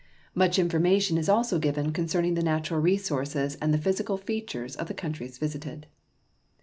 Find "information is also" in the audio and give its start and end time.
0.57-1.59